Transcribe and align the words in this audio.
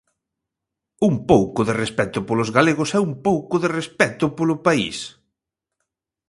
¡Un 1.09 1.15
pouco 1.31 1.59
de 1.67 1.73
respecto 1.83 2.19
polos 2.27 2.49
galegos 2.57 2.89
e 2.97 2.99
un 3.07 3.13
pouco 3.27 3.55
de 3.63 3.69
respecto 3.77 4.25
polo 4.37 4.55
país! 4.65 4.97